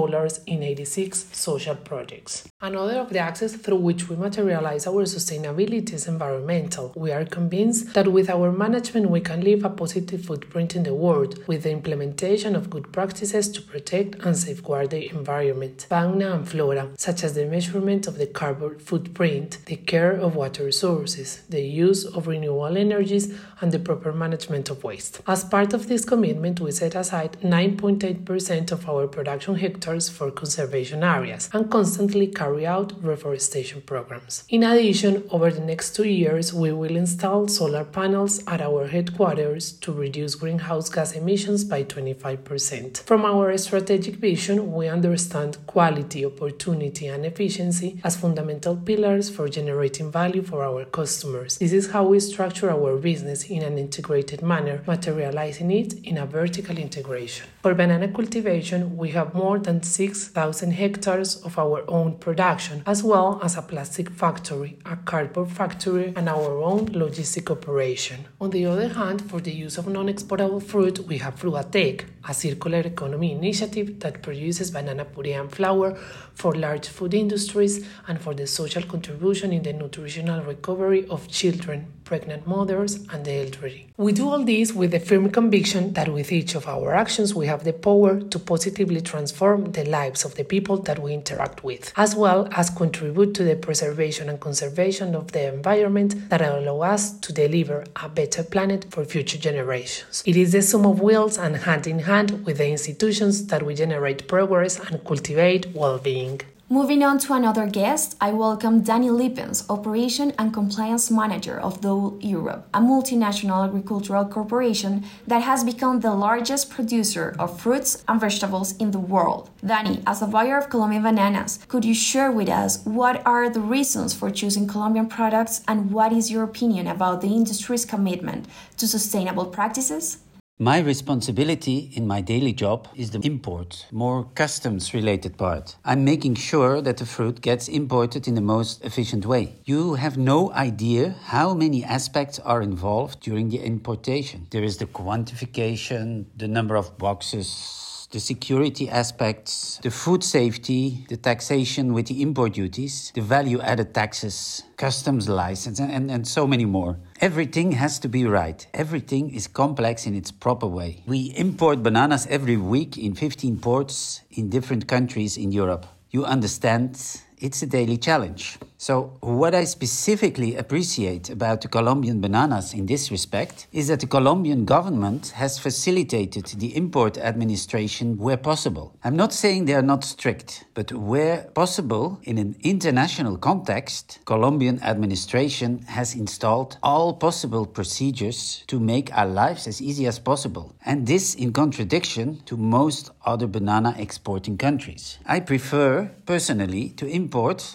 in 0.48 0.64
86 0.64 1.26
social 1.32 1.76
projects. 1.76 2.49
Another 2.62 3.00
of 3.00 3.10
the 3.10 3.20
axes 3.20 3.56
through 3.56 3.78
which 3.78 4.10
we 4.10 4.18
materialize 4.18 4.86
our 4.86 5.06
sustainability 5.06 5.94
is 5.94 6.10
environmental. 6.10 6.92
We 6.94 7.14
are 7.14 7.24
convinced 7.24 7.94
that 7.94 8.10
with 8.10 8.30
our 8.30 8.52
management 8.52 9.10
we 9.10 9.22
can 9.22 9.40
leave 9.40 9.64
a 9.64 9.70
positive 9.70 10.26
footprint 10.26 10.76
in 10.76 10.84
the 10.84 10.94
world 10.94 11.42
with 11.48 11.64
the 11.64 11.72
implementation 11.72 12.58
of 12.58 12.70
good 12.70 12.92
practices 12.92 13.48
to 13.54 13.62
protect 13.62 14.16
and 14.26 14.38
safeguard 14.38 14.90
the 14.90 15.10
environment, 15.10 15.86
fauna 15.88 16.34
and 16.34 16.50
flora, 16.50 16.90
such 16.98 17.24
as 17.24 17.34
the 17.34 17.46
measurement 17.46 18.08
of 18.08 18.18
the 18.18 18.28
carbon 18.28 18.78
footprint, 18.78 19.60
the 19.68 19.78
care 19.78 20.12
of 20.12 20.36
water 20.36 20.66
resources, 20.66 21.44
the 21.48 21.62
use 21.62 22.04
of 22.04 22.28
renewable 22.28 22.76
energies, 22.76 23.34
and 23.62 23.72
the 23.72 23.80
proper 23.80 24.12
management 24.12 24.70
of 24.70 24.84
waste. 24.84 25.22
As 25.26 25.46
part 25.46 25.74
of 25.74 25.88
this 25.88 26.04
commitment, 26.04 26.60
we 26.60 26.72
set 26.72 26.96
aside 26.96 27.38
9.8% 27.42 28.74
of 28.74 28.90
our 28.90 29.08
production 29.08 29.56
hectares 29.56 30.10
for 30.10 30.30
conservation 30.30 31.06
areas 31.06 31.50
and 31.54 31.72
constantly 31.72 32.28
carry 32.28 32.49
out 32.66 32.94
reforestation 33.04 33.82
programs. 33.82 34.44
In 34.50 34.64
addition, 34.64 35.24
over 35.32 35.52
the 35.52 35.62
next 35.62 35.96
two 35.96 36.08
years, 36.08 36.54
we 36.54 36.72
will 36.72 36.96
install 36.96 37.48
solar 37.48 37.84
panels 37.84 38.44
at 38.48 38.62
our 38.62 38.88
headquarters 38.88 39.72
to 39.84 39.92
reduce 39.92 40.36
greenhouse 40.36 40.90
gas 40.90 41.14
emissions 41.14 41.64
by 41.64 41.84
25%. 41.84 43.04
From 43.04 43.26
our 43.26 43.58
strategic 43.58 44.16
vision, 44.16 44.74
we 44.74 44.88
understand 44.88 45.58
quality, 45.68 46.26
opportunity, 46.26 47.08
and 47.08 47.26
efficiency 47.26 48.00
as 48.04 48.16
fundamental 48.18 48.76
pillars 48.76 49.30
for 49.30 49.48
generating 49.50 50.12
value 50.12 50.42
for 50.42 50.64
our 50.64 50.86
customers. 50.86 51.58
This 51.58 51.74
is 51.74 51.92
how 51.92 52.06
we 52.06 52.20
structure 52.20 52.70
our 52.72 52.98
business 52.98 53.44
in 53.44 53.62
an 53.62 53.78
integrated 53.78 54.42
manner, 54.42 54.82
materializing 54.88 55.72
it 55.72 55.94
in 56.06 56.18
a 56.18 56.26
vertical 56.26 56.78
integration. 56.78 57.46
For 57.62 57.74
banana 57.74 58.08
cultivation, 58.08 58.96
we 58.96 59.10
have 59.12 59.34
more 59.34 59.60
than 59.60 59.84
6,000 59.84 60.72
hectares 60.72 61.36
of 61.44 61.58
our 61.60 61.84
own 61.90 62.16
production, 62.18 62.39
as 62.40 63.04
well 63.04 63.40
as 63.44 63.58
a 63.58 63.62
plastic 63.62 64.10
factory, 64.10 64.80
a 64.86 64.96
cardboard 64.96 65.52
factory, 65.52 66.14
and 66.16 66.30
our 66.30 66.62
own 66.64 66.88
logistic 66.88 67.52
operation. 67.52 68.26
On 68.40 68.50
the 68.50 68.66
other 68.66 68.88
hand, 68.88 69.22
for 69.30 69.42
the 69.42 69.52
use 69.52 69.78
of 69.78 69.88
non-exportable 69.88 70.62
fruit, 70.62 71.00
we 71.00 71.18
have 71.18 71.36
Frugatec, 71.36 72.06
a 72.28 72.34
circular 72.34 72.80
economy 72.80 73.32
initiative 73.32 74.00
that 74.00 74.22
produces 74.22 74.72
banana 74.72 75.06
puree 75.06 75.34
and 75.34 75.52
flour 75.52 75.96
for 76.34 76.54
large 76.56 76.88
food 76.88 77.14
industries 77.14 77.86
and 78.08 78.20
for 78.22 78.34
the 78.34 78.48
social 78.48 78.84
contribution 78.84 79.52
in 79.52 79.64
the 79.64 79.74
nutritional 79.74 80.44
recovery 80.44 81.08
of 81.10 81.28
children, 81.28 81.88
pregnant 82.04 82.48
mothers, 82.48 83.06
and 83.12 83.26
the 83.26 83.32
elderly. 83.32 83.88
We 83.98 84.14
do 84.14 84.30
all 84.30 84.44
this 84.44 84.74
with 84.74 84.92
the 84.92 85.00
firm 85.00 85.30
conviction 85.30 85.94
that 85.94 86.10
with 86.10 86.32
each 86.32 86.56
of 86.56 86.68
our 86.68 86.96
actions 86.96 87.36
we 87.36 87.48
have 87.48 87.64
the 87.64 87.74
power 87.74 88.20
to 88.20 88.40
positively 88.40 89.02
transform 89.02 89.72
the 89.74 89.86
lives 89.86 90.24
of 90.26 90.36
the 90.36 90.44
people 90.44 90.78
that 90.84 91.00
we 91.00 91.14
interact 91.14 91.64
with, 91.64 91.92
as 91.96 92.16
well 92.16 92.48
as 92.52 92.70
contribute 92.70 93.34
to 93.36 93.44
the 93.44 93.56
preservation 93.56 94.30
and 94.30 94.40
conservation 94.40 95.16
of 95.16 95.32
the 95.34 95.54
environment 95.54 96.30
that 96.30 96.42
allow 96.42 96.82
us 96.82 97.20
to 97.20 97.34
deliver 97.34 97.84
a 98.02 98.10
better 98.10 98.44
planet 98.44 98.86
for 98.90 99.04
future 99.04 99.38
generations. 99.38 100.24
It 100.26 100.36
is 100.36 100.52
the 100.54 100.62
sum 100.62 100.86
of 100.86 101.02
wills 101.02 101.38
and 101.38 101.56
hand 101.58 101.86
in 101.86 102.00
hand 102.00 102.09
with 102.10 102.58
the 102.58 102.68
institutions 102.68 103.46
that 103.46 103.62
we 103.62 103.76
generate 103.76 104.28
progress 104.28 104.80
and 104.80 105.04
cultivate 105.06 105.68
well 105.76 106.00
being. 106.00 106.42
Moving 106.68 107.04
on 107.04 107.20
to 107.20 107.34
another 107.34 107.68
guest, 107.68 108.16
I 108.20 108.32
welcome 108.32 108.82
Danny 108.82 109.12
Lippens, 109.12 109.64
Operation 109.70 110.34
and 110.40 110.52
Compliance 110.52 111.12
Manager 111.12 111.60
of 111.60 111.82
Dole 111.82 112.18
Europe, 112.20 112.68
a 112.74 112.80
multinational 112.80 113.64
agricultural 113.64 114.26
corporation 114.26 115.04
that 115.28 115.44
has 115.44 115.64
become 115.64 116.00
the 116.00 116.16
largest 116.16 116.72
producer 116.72 117.36
of 117.38 117.62
fruits 117.62 118.04
and 118.08 118.20
vegetables 118.20 118.76
in 118.78 118.90
the 118.90 119.06
world. 119.14 119.52
Danny, 119.64 120.02
as 120.08 120.24
a 120.24 120.28
buyer 120.28 120.58
of 120.58 120.70
Colombian 120.72 121.04
bananas, 121.04 121.60
could 121.68 121.86
you 121.86 121.94
share 121.94 122.32
with 122.32 122.50
us 122.50 122.84
what 122.86 123.22
are 123.24 123.52
the 123.52 123.62
reasons 123.62 124.16
for 124.16 124.32
choosing 124.32 124.68
Colombian 124.68 125.08
products 125.08 125.62
and 125.68 125.92
what 125.92 126.12
is 126.12 126.32
your 126.32 126.44
opinion 126.44 126.88
about 126.88 127.22
the 127.22 127.36
industry's 127.36 127.86
commitment 127.86 128.48
to 128.78 128.88
sustainable 128.88 129.46
practices? 129.46 130.18
My 130.62 130.80
responsibility 130.80 131.90
in 131.96 132.06
my 132.06 132.20
daily 132.20 132.52
job 132.52 132.90
is 132.94 133.12
the 133.12 133.22
import, 133.22 133.86
more 133.94 134.26
customs 134.36 134.94
related 134.94 135.38
part. 135.38 135.78
I'm 135.86 136.04
making 136.04 136.36
sure 136.36 136.82
that 136.82 136.98
the 136.98 137.06
fruit 137.06 137.40
gets 137.40 137.70
imported 137.70 138.28
in 138.28 138.36
the 138.36 138.42
most 138.42 138.84
efficient 138.84 139.26
way. 139.26 139.56
You 139.64 139.94
have 139.94 140.18
no 140.18 140.52
idea 140.52 141.16
how 141.28 141.54
many 141.54 141.86
aspects 141.86 142.40
are 142.40 142.62
involved 142.62 143.22
during 143.22 143.48
the 143.48 143.60
importation. 143.60 144.48
There 144.50 144.66
is 144.66 144.76
the 144.76 144.86
quantification, 144.86 146.26
the 146.36 146.50
number 146.50 146.76
of 146.76 146.98
boxes, 146.98 148.08
the 148.12 148.20
security 148.20 148.90
aspects, 148.90 149.80
the 149.82 149.92
food 149.92 150.26
safety, 150.26 151.06
the 151.08 151.16
taxation 151.16 151.94
with 151.94 152.08
the 152.08 152.22
import 152.22 152.54
duties, 152.54 153.14
the 153.16 153.22
value 153.22 153.62
added 153.62 153.94
taxes, 153.94 154.64
customs 154.76 155.30
license, 155.30 155.80
and, 155.80 155.90
and, 155.90 156.12
and 156.12 156.28
so 156.28 156.46
many 156.46 156.66
more. 156.66 156.98
Everything 157.22 157.74
has 157.74 158.00
to 158.00 158.08
be 158.08 158.24
right. 158.26 158.66
Everything 158.74 159.30
is 159.36 159.46
complex 159.46 160.06
in 160.06 160.16
its 160.16 160.32
proper 160.32 160.66
way. 160.66 161.04
We 161.06 161.34
import 161.36 161.84
bananas 161.84 162.26
every 162.30 162.56
week 162.56 162.98
in 162.98 163.14
15 163.14 163.60
ports 163.60 164.22
in 164.32 164.50
different 164.50 164.88
countries 164.88 165.36
in 165.36 165.52
Europe. 165.52 165.86
You 166.12 166.24
understand 166.24 166.98
it's 167.40 167.62
a 167.62 167.68
daily 167.68 167.98
challenge. 167.98 168.60
So, 168.82 169.18
what 169.20 169.54
I 169.54 169.66
specifically 169.66 170.56
appreciate 170.56 171.30
about 171.30 171.60
the 171.60 171.68
Colombian 171.68 172.22
bananas 172.22 172.74
in 172.74 172.86
this 172.86 173.12
respect 173.12 173.68
is 173.74 173.90
that 173.90 174.00
the 174.00 174.08
Colombian 174.08 174.64
government 174.64 175.34
has 175.36 175.60
facilitated 175.60 176.46
the 176.46 176.76
import 176.78 177.18
administration 177.18 178.18
where 178.18 178.38
possible. 178.38 178.96
I'm 179.04 179.18
not 179.18 179.34
saying 179.34 179.66
they 179.66 179.74
are 179.74 179.82
not 179.82 180.06
strict, 180.06 180.64
but 180.76 180.94
where 180.94 181.50
possible, 181.54 182.20
in 182.24 182.38
an 182.38 182.56
international 182.62 183.38
context, 183.38 184.20
Colombian 184.24 184.82
administration 184.82 185.80
has 185.88 186.16
installed 186.16 186.78
all 186.82 187.14
possible 187.14 187.66
procedures 187.66 188.64
to 188.68 188.80
make 188.80 189.14
our 189.14 189.28
lives 189.28 189.68
as 189.68 189.82
easy 189.82 190.08
as 190.08 190.20
possible. 190.20 190.74
And 190.86 191.06
this 191.06 191.36
in 191.36 191.52
contradiction 191.52 192.42
to 192.46 192.56
most 192.56 193.12
other 193.26 193.48
banana 193.48 193.94
exporting 193.98 194.58
countries. 194.58 195.20
I 195.26 195.42
prefer 195.42 196.12
personally 196.26 196.90
to 196.92 197.06
import 197.06 197.29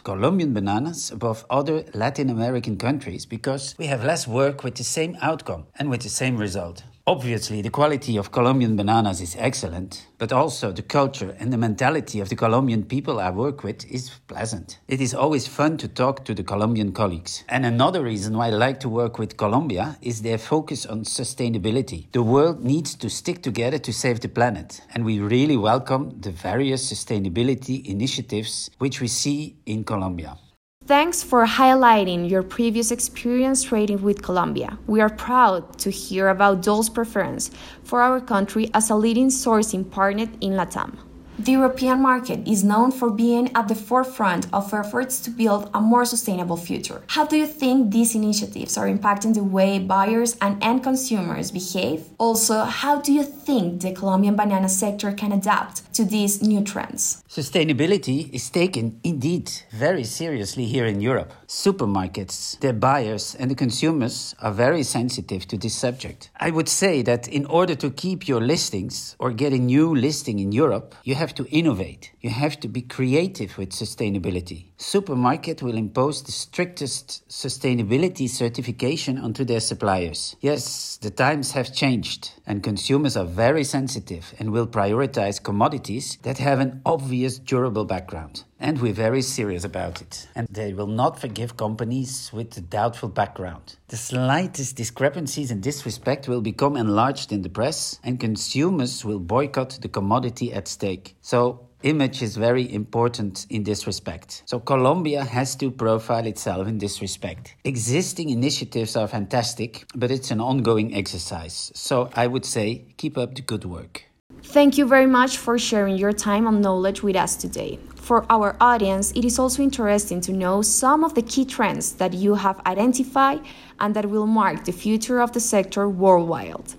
Colombian 0.05 0.53
bananas 0.53 1.11
above 1.11 1.45
other 1.49 1.85
Latin 1.95 2.31
American 2.31 2.77
countries 2.77 3.27
because 3.27 3.75
we 3.79 3.87
have 3.87 4.05
less 4.05 4.27
work 4.27 4.65
with 4.65 4.75
the 4.75 4.85
same 4.85 5.17
outcome 5.21 5.67
and 5.79 5.91
with 5.91 6.03
the 6.03 6.09
same 6.09 6.37
result. 6.37 6.83
Obviously, 7.07 7.61
the 7.61 7.69
quality 7.69 8.17
of 8.17 8.33
Colombian 8.33 8.77
bananas 8.77 9.21
is 9.21 9.37
excellent, 9.39 10.07
but 10.17 10.33
also 10.33 10.73
the 10.73 10.81
culture 10.81 11.37
and 11.39 11.53
the 11.53 11.59
mentality 11.59 12.19
of 12.19 12.31
the 12.31 12.35
Colombian 12.35 12.83
people 12.83 13.21
I 13.21 13.29
work 13.29 13.63
with 13.63 13.85
is 13.93 14.09
pleasant. 14.27 14.79
It 14.89 15.03
is 15.03 15.13
always 15.13 15.47
fun 15.47 15.77
to 15.79 15.89
talk 15.89 16.25
to 16.25 16.35
the 16.35 16.43
Colombian 16.43 16.93
colleagues. 16.93 17.45
And 17.47 17.67
another 17.67 18.03
reason 18.03 18.39
why 18.39 18.47
I 18.47 18.53
like 18.53 18.81
to 18.81 18.89
work 18.89 19.19
with 19.19 19.37
Colombia 19.37 19.99
is 20.01 20.23
their 20.23 20.39
focus 20.39 20.87
on 20.87 21.05
sustainability. 21.05 22.11
The 22.13 22.23
world 22.23 22.65
needs 22.65 22.95
to 22.95 23.11
stick 23.11 23.43
together 23.43 23.77
to 23.81 23.93
save 23.93 24.21
the 24.21 24.31
planet, 24.31 24.81
and 24.95 25.05
we 25.05 25.21
really 25.21 25.59
welcome 25.59 26.19
the 26.23 26.31
various 26.31 26.91
sustainability 26.91 27.85
initiatives 27.85 28.71
which 28.79 29.03
we 29.03 29.09
see 29.09 29.57
in 29.67 29.85
Colombia. 29.85 30.39
Thanks 30.87 31.23
for 31.23 31.47
highlighting 31.47 32.29
your 32.29 32.43
previous 32.43 32.91
experience 32.91 33.63
trading 33.63 34.03
with 34.03 34.21
Colombia. 34.23 34.79
We 34.87 35.01
are 35.01 35.09
proud 35.09 35.79
to 35.79 35.89
hear 35.89 36.29
about 36.29 36.61
Dole's 36.61 36.91
preference 36.91 37.51
for 37.85 38.03
our 38.03 38.21
country 38.21 38.71
as 38.75 38.91
a 38.91 38.95
leading 38.95 39.29
sourcing 39.29 39.91
partner 39.91 40.27
in 40.43 40.53
LATAM. 40.53 40.99
The 41.37 41.51
European 41.51 42.01
market 42.01 42.47
is 42.47 42.63
known 42.63 42.93
for 42.93 43.11
being 43.11 43.51
at 43.57 43.67
the 43.67 43.75
forefront 43.75 44.47
of 44.53 44.73
efforts 44.73 45.19
to 45.21 45.31
build 45.31 45.69
a 45.75 45.81
more 45.81 46.05
sustainable 46.05 46.57
future. 46.57 47.03
How 47.09 47.27
do 47.27 47.37
you 47.37 47.47
think 47.47 47.91
these 47.91 48.15
initiatives 48.15 48.79
are 48.79 48.87
impacting 48.87 49.35
the 49.35 49.43
way 49.43 49.81
buyers 49.81 50.37
and 50.41 50.63
end 50.63 50.85
consumers 50.85 51.51
behave? 51.51 52.05
Also, 52.19 52.63
how 52.63 53.01
do 53.01 53.13
you 53.13 53.25
think 53.25 53.83
the 53.83 53.93
Colombian 53.93 54.37
banana 54.37 54.69
sector 54.69 55.11
can 55.11 55.33
adapt 55.33 55.93
to 55.95 56.05
these 56.05 56.41
new 56.41 56.63
trends? 56.63 57.25
Sustainability 57.29 58.33
is 58.33 58.49
taken 58.49 59.01
indeed 59.03 59.51
very 59.73 60.05
seriously 60.05 60.67
here 60.67 60.87
in 60.87 61.01
Europe. 61.01 61.33
Supermarkets, 61.55 62.59
their 62.59 62.73
buyers, 62.73 63.37
and 63.39 63.49
the 63.49 63.55
consumers 63.55 64.35
are 64.41 64.51
very 64.51 64.83
sensitive 64.83 65.47
to 65.47 65.57
this 65.57 65.77
subject. 65.77 66.29
I 66.41 66.51
would 66.51 66.69
say 66.69 67.01
that 67.03 67.29
in 67.29 67.47
order 67.47 67.77
to 67.77 67.91
keep 67.91 68.27
your 68.27 68.41
listings 68.41 69.15
or 69.21 69.31
get 69.31 69.53
a 69.53 69.59
new 69.59 69.95
listing 69.95 70.41
in 70.41 70.51
Europe, 70.51 70.97
you 71.05 71.15
have 71.15 71.33
to 71.37 71.47
innovate. 71.47 72.11
You 72.21 72.31
have 72.31 72.59
to 72.59 72.69
be 72.69 72.83
creative 72.83 73.57
with 73.57 73.71
sustainability. 73.71 74.73
Supermarket 74.79 75.63
will 75.63 75.77
impose 75.77 76.25
the 76.25 76.33
strictest 76.33 77.23
sustainability 77.29 78.29
certification 78.29 79.17
onto 79.17 79.45
their 79.45 79.61
suppliers. 79.61 80.35
Yes, 80.41 80.97
the 80.97 81.11
times 81.11 81.53
have 81.53 81.73
changed 81.73 82.33
and 82.47 82.65
consumers 82.65 83.17
are 83.17 83.25
very 83.25 83.63
sensitive 83.63 84.35
and 84.41 84.51
will 84.51 84.67
prioritize 84.67 85.41
commodities 85.41 86.19
that 86.23 86.39
have 86.39 86.59
an 86.59 86.83
obvious 86.85 87.39
durable 87.39 87.85
background. 87.85 88.43
And 88.65 88.81
we're 88.81 88.95
very 88.95 89.21
serious 89.21 89.63
about 89.63 90.01
it. 90.01 90.27
And 90.35 90.49
they 90.51 90.73
will 90.73 90.87
not 90.87 91.21
forgive 91.21 91.55
companies 91.55 92.31
with 92.33 92.57
a 92.57 92.63
doubtful 92.63 93.11
background. 93.11 93.77
The 93.89 93.99
slightest 93.99 94.75
discrepancies 94.75 95.51
in 95.51 95.61
this 95.61 95.85
respect 95.85 96.29
will 96.29 96.41
become 96.41 96.75
enlarged 96.75 97.31
in 97.31 97.43
the 97.43 97.51
press, 97.51 98.01
and 98.03 98.19
consumers 98.19 99.05
will 99.05 99.19
boycott 99.19 99.79
the 99.83 99.89
commodity 99.89 100.51
at 100.51 100.67
stake. 100.67 101.15
So, 101.21 101.69
image 101.83 102.23
is 102.23 102.39
very 102.39 102.73
important 102.73 103.47
in 103.51 103.65
this 103.65 103.87
respect. 103.87 104.43
So 104.47 104.59
Colombia 104.61 105.23
has 105.25 105.55
to 105.57 105.71
profile 105.71 106.27
itself 106.27 106.67
in 106.67 106.79
this 106.79 107.03
respect. 107.03 107.57
Existing 107.65 108.31
initiatives 108.31 108.97
are 108.97 109.07
fantastic, 109.07 109.85
but 109.95 110.11
it's 110.11 110.31
an 110.31 110.41
ongoing 110.41 110.95
exercise. 110.95 111.71
So 111.75 112.09
I 112.15 112.29
would 112.29 112.47
say 112.47 112.87
keep 112.97 113.19
up 113.19 113.35
the 113.35 113.43
good 113.43 113.67
work. 113.67 114.05
Thank 114.45 114.79
you 114.79 114.87
very 114.87 115.07
much 115.07 115.39
for 115.39 115.59
sharing 115.59 115.97
your 115.97 116.13
time 116.13 116.47
and 116.47 116.61
knowledge 116.61 117.03
with 117.03 117.17
us 117.17 117.35
today. 117.35 117.79
For 117.97 118.25
our 118.31 118.57
audience, 118.61 119.11
it 119.13 119.25
is 119.25 119.39
also 119.39 119.63
interesting 119.63 120.21
to 120.21 120.33
know 120.33 120.63
some 120.63 121.03
of 121.03 121.15
the 121.15 121.23
key 121.23 121.45
trends 121.45 121.93
that 121.95 122.13
you 122.13 122.35
have 122.35 122.61
identified 122.65 123.41
and 123.81 123.97
that 123.97 124.09
will 124.09 124.27
mark 124.27 124.65
the 124.65 124.73
future 124.73 125.21
of 125.21 125.33
the 125.33 125.41
sector 125.41 125.89
worldwide. 125.89 126.75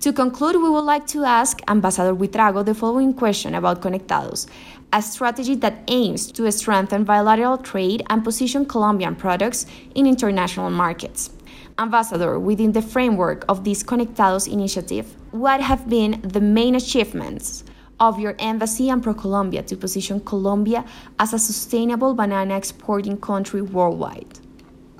To 0.00 0.12
conclude, 0.12 0.56
we 0.56 0.70
would 0.70 0.84
like 0.84 1.06
to 1.08 1.24
ask 1.24 1.60
Ambassador 1.68 2.14
Buitrago 2.14 2.64
the 2.64 2.74
following 2.74 3.12
question 3.12 3.56
about 3.56 3.82
Conectados, 3.82 4.46
a 4.92 5.02
strategy 5.02 5.56
that 5.56 5.82
aims 5.88 6.32
to 6.32 6.50
strengthen 6.50 7.04
bilateral 7.04 7.58
trade 7.58 8.04
and 8.08 8.24
position 8.24 8.64
Colombian 8.64 9.16
products 9.16 9.66
in 9.94 10.06
international 10.06 10.70
markets. 10.70 11.30
Ambassador, 11.78 12.38
within 12.38 12.72
the 12.72 12.82
framework 12.82 13.44
of 13.48 13.64
this 13.64 13.82
Conectados 13.82 14.46
initiative, 14.46 15.16
what 15.30 15.60
have 15.60 15.88
been 15.88 16.20
the 16.22 16.40
main 16.40 16.74
achievements 16.74 17.64
of 17.98 18.18
your 18.18 18.34
embassy 18.38 18.90
and 18.90 19.02
ProColombia 19.02 19.66
to 19.66 19.76
position 19.76 20.20
Colombia 20.20 20.84
as 21.18 21.32
a 21.32 21.38
sustainable 21.38 22.14
banana 22.14 22.56
exporting 22.56 23.18
country 23.18 23.62
worldwide? 23.62 24.38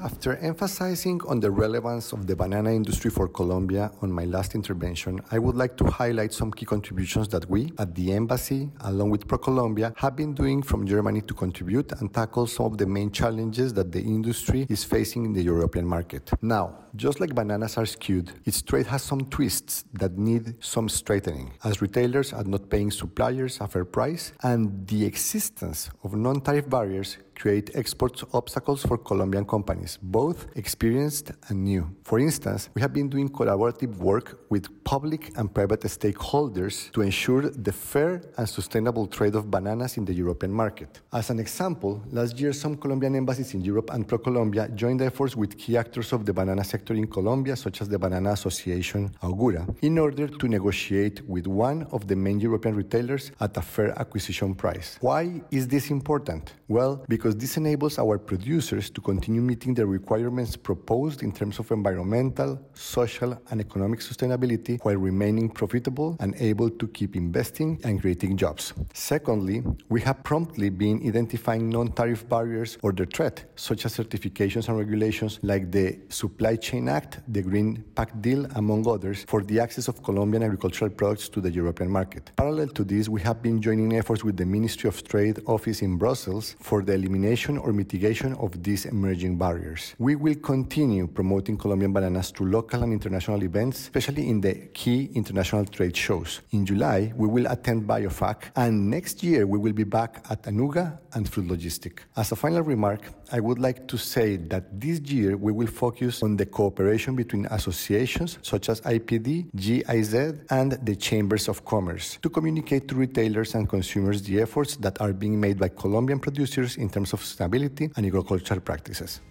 After 0.02 0.34
emphasizing 0.38 1.20
on 1.28 1.38
the 1.38 1.52
relevance 1.52 2.10
of 2.10 2.26
the 2.26 2.34
banana 2.34 2.72
industry 2.72 3.08
for 3.08 3.28
Colombia 3.28 3.92
on 4.02 4.10
my 4.10 4.24
last 4.24 4.56
intervention, 4.56 5.20
I 5.30 5.38
would 5.38 5.54
like 5.54 5.76
to 5.76 5.84
highlight 5.84 6.32
some 6.32 6.50
key 6.50 6.66
contributions 6.66 7.28
that 7.28 7.48
we 7.48 7.70
at 7.78 7.94
the 7.94 8.12
embassy, 8.12 8.68
along 8.80 9.10
with 9.10 9.28
ProColombia, 9.28 9.96
have 9.96 10.16
been 10.16 10.34
doing 10.34 10.60
from 10.60 10.88
Germany 10.88 11.20
to 11.20 11.34
contribute 11.34 11.92
and 11.92 12.12
tackle 12.12 12.48
some 12.48 12.66
of 12.66 12.78
the 12.78 12.86
main 12.86 13.12
challenges 13.12 13.72
that 13.74 13.92
the 13.92 14.00
industry 14.00 14.66
is 14.68 14.82
facing 14.82 15.24
in 15.24 15.34
the 15.34 15.42
European 15.42 15.86
market. 15.86 16.32
Now, 16.42 16.78
just 16.96 17.20
like 17.20 17.32
bananas 17.32 17.78
are 17.78 17.86
skewed, 17.86 18.32
its 18.44 18.60
trade 18.60 18.86
has 18.88 19.04
some 19.04 19.26
twists 19.26 19.84
that 19.92 20.18
need 20.18 20.56
some 20.58 20.88
straightening, 20.88 21.52
as 21.62 21.80
retailers 21.80 22.32
are 22.32 22.42
not 22.42 22.68
paying 22.68 22.90
suppliers 22.90 23.58
a 23.60 23.68
fair 23.68 23.84
price, 23.84 24.32
and 24.42 24.84
the 24.88 25.04
existence 25.04 25.90
of 26.02 26.16
non 26.16 26.40
tariff 26.40 26.68
barriers 26.68 27.18
create 27.42 27.68
export 27.74 28.14
obstacles 28.32 28.80
for 28.88 28.96
Colombian 29.10 29.44
companies, 29.44 29.98
both 30.00 30.38
experienced 30.54 31.26
and 31.48 31.64
new. 31.64 31.82
For 32.04 32.18
instance, 32.28 32.68
we 32.74 32.80
have 32.84 32.92
been 32.92 33.08
doing 33.08 33.28
collaborative 33.28 33.92
work 33.96 34.26
with 34.48 34.64
public 34.84 35.22
and 35.38 35.52
private 35.52 35.82
stakeholders 35.98 36.74
to 36.92 37.00
ensure 37.02 37.42
the 37.66 37.72
fair 37.72 38.12
and 38.38 38.48
sustainable 38.48 39.06
trade 39.16 39.34
of 39.34 39.50
bananas 39.50 39.96
in 39.96 40.04
the 40.04 40.14
European 40.22 40.52
market. 40.52 41.00
As 41.12 41.30
an 41.30 41.40
example, 41.40 41.92
last 42.18 42.38
year 42.38 42.52
some 42.52 42.76
Colombian 42.76 43.14
embassies 43.16 43.54
in 43.54 43.60
Europe 43.70 43.90
and 43.94 44.06
ProColombia 44.06 44.72
joined 44.82 45.02
efforts 45.02 45.34
with 45.34 45.58
key 45.58 45.76
actors 45.76 46.12
of 46.12 46.24
the 46.24 46.32
banana 46.32 46.62
sector 46.62 46.94
in 46.94 47.06
Colombia, 47.08 47.56
such 47.56 47.80
as 47.82 47.88
the 47.88 47.98
Banana 47.98 48.30
Association 48.38 49.10
Augura, 49.22 49.62
in 49.82 49.98
order 49.98 50.28
to 50.28 50.46
negotiate 50.46 51.16
with 51.34 51.46
one 51.48 51.78
of 51.90 52.06
the 52.06 52.14
main 52.14 52.38
European 52.38 52.74
retailers 52.76 53.32
at 53.40 53.56
a 53.56 53.62
fair 53.62 53.90
acquisition 53.98 54.54
price. 54.54 54.88
Why 55.00 55.42
is 55.50 55.66
this 55.66 55.90
important? 55.90 56.54
Well, 56.68 57.04
because 57.08 57.31
this 57.32 57.56
enables 57.56 57.98
our 57.98 58.18
producers 58.18 58.90
to 58.90 59.00
continue 59.00 59.40
meeting 59.40 59.74
the 59.74 59.86
requirements 59.86 60.56
proposed 60.56 61.22
in 61.22 61.32
terms 61.32 61.58
of 61.58 61.70
environmental, 61.70 62.60
social, 62.74 63.40
and 63.50 63.60
economic 63.60 64.00
sustainability 64.00 64.78
while 64.82 64.96
remaining 64.96 65.48
profitable 65.48 66.16
and 66.20 66.34
able 66.40 66.68
to 66.68 66.88
keep 66.88 67.14
investing 67.16 67.80
and 67.84 68.00
creating 68.00 68.36
jobs. 68.36 68.72
Secondly, 68.92 69.62
we 69.88 70.00
have 70.00 70.22
promptly 70.24 70.68
been 70.68 71.00
identifying 71.06 71.68
non 71.68 71.92
tariff 71.92 72.28
barriers 72.28 72.76
or 72.82 72.92
their 72.92 73.06
threat, 73.06 73.44
such 73.56 73.86
as 73.86 73.96
certifications 73.96 74.68
and 74.68 74.76
regulations 74.76 75.38
like 75.42 75.70
the 75.70 75.98
supply 76.08 76.56
chain 76.56 76.72
Chain 76.72 76.88
Act, 76.88 77.20
the 77.28 77.42
Green 77.42 77.84
Pact 77.94 78.22
Deal, 78.22 78.46
among 78.54 78.88
others, 78.88 79.24
for 79.28 79.42
the 79.42 79.60
access 79.60 79.88
of 79.88 80.02
Colombian 80.02 80.42
agricultural 80.42 80.90
products 80.90 81.28
to 81.28 81.40
the 81.40 81.50
European 81.50 81.90
market. 81.90 82.32
Parallel 82.36 82.68
to 82.68 82.82
this, 82.82 83.10
we 83.10 83.20
have 83.20 83.42
been 83.42 83.60
joining 83.60 83.92
efforts 83.92 84.24
with 84.24 84.38
the 84.38 84.46
Ministry 84.46 84.88
of 84.88 84.96
Trade 85.06 85.40
office 85.46 85.82
in 85.82 85.98
Brussels 85.98 86.56
for 86.60 86.82
the 86.82 86.94
elimination 87.12 87.58
or 87.58 87.72
mitigation 87.72 88.32
of 88.34 88.62
these 88.62 88.86
emerging 88.86 89.36
barriers. 89.36 89.94
We 89.98 90.16
will 90.16 90.34
continue 90.36 91.06
promoting 91.06 91.58
Colombian 91.58 91.92
bananas 91.92 92.32
to 92.32 92.44
local 92.44 92.82
and 92.82 92.92
international 92.92 93.42
events, 93.42 93.80
especially 93.80 94.28
in 94.28 94.40
the 94.40 94.54
key 94.72 95.10
international 95.14 95.66
trade 95.66 95.96
shows. 95.96 96.40
In 96.52 96.64
July, 96.64 97.12
we 97.16 97.28
will 97.28 97.46
attend 97.46 97.86
BIOFACH, 97.86 98.52
and 98.56 98.88
next 98.90 99.22
year 99.22 99.46
we 99.46 99.58
will 99.58 99.74
be 99.74 99.84
back 99.84 100.24
at 100.30 100.42
Anuga 100.44 100.98
and 101.14 101.28
Fruit 101.28 101.46
Logistic. 101.48 102.00
As 102.16 102.32
a 102.32 102.36
final 102.36 102.62
remark, 102.62 103.00
I 103.34 103.40
would 103.40 103.58
like 103.58 103.88
to 103.88 103.96
say 103.96 104.36
that 104.36 104.78
this 104.78 105.00
year 105.00 105.38
we 105.38 105.52
will 105.52 105.66
focus 105.66 106.22
on 106.22 106.36
the 106.36 106.44
cooperation 106.44 107.16
between 107.16 107.46
associations 107.46 108.38
such 108.42 108.68
as 108.68 108.82
IPD, 108.82 109.46
GIZ, 109.56 110.14
and 110.50 110.72
the 110.84 110.94
Chambers 110.94 111.48
of 111.48 111.64
Commerce 111.64 112.18
to 112.20 112.28
communicate 112.28 112.88
to 112.88 112.94
retailers 112.94 113.54
and 113.54 113.66
consumers 113.66 114.22
the 114.22 114.42
efforts 114.42 114.76
that 114.76 115.00
are 115.00 115.14
being 115.14 115.40
made 115.40 115.58
by 115.58 115.68
Colombian 115.68 116.20
producers 116.20 116.76
in 116.76 116.90
terms 116.90 117.14
of 117.14 117.20
sustainability 117.22 117.90
and 117.96 118.04
agricultural 118.04 118.60
practices. 118.60 119.22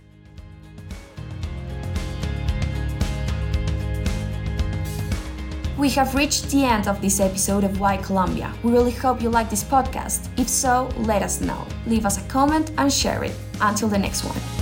We 5.81 5.89
have 5.89 6.13
reached 6.13 6.51
the 6.51 6.63
end 6.63 6.87
of 6.87 7.01
this 7.01 7.19
episode 7.19 7.63
of 7.63 7.79
Why 7.79 7.97
Colombia. 7.97 8.53
We 8.61 8.71
really 8.71 8.91
hope 8.91 9.19
you 9.19 9.31
like 9.31 9.49
this 9.49 9.63
podcast. 9.63 10.29
If 10.37 10.47
so, 10.47 10.87
let 10.95 11.23
us 11.23 11.41
know. 11.41 11.65
Leave 11.87 12.05
us 12.05 12.23
a 12.23 12.29
comment 12.29 12.69
and 12.77 12.93
share 12.93 13.23
it. 13.23 13.33
Until 13.59 13.87
the 13.87 13.97
next 13.97 14.23
one. 14.23 14.60